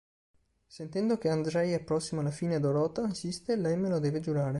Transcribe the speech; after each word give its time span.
Sentendo 0.65 1.19
che 1.19 1.29
Andrzej 1.29 1.73
è 1.75 1.83
prossimo 1.83 2.21
alla 2.21 2.31
fine 2.31 2.59
Dorota 2.59 3.03
insiste 3.03 3.55
"Lei 3.55 3.77
me 3.77 3.87
lo 3.87 3.99
deve 3.99 4.19
giurare". 4.19 4.49